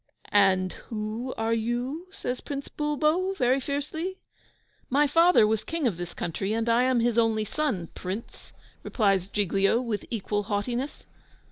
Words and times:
"And 0.31 0.71
who 0.89 1.31
are 1.37 1.53
you?" 1.53 2.07
says 2.09 2.41
Prince 2.41 2.67
Bulbo, 2.69 3.35
very 3.35 3.59
fiercely. 3.59 4.17
"My 4.89 5.05
father 5.05 5.45
was 5.45 5.63
King 5.63 5.85
of 5.85 5.97
this 5.97 6.15
country, 6.15 6.53
and 6.53 6.67
I 6.67 6.81
am 6.85 7.01
his 7.01 7.19
only 7.19 7.45
son, 7.45 7.89
Prince!" 7.93 8.51
replies 8.81 9.27
Giglio, 9.27 9.79
with 9.79 10.05
equal 10.09 10.41
haughtiness. 10.45 11.05